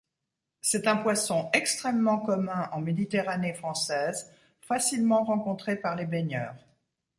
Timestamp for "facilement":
4.61-5.23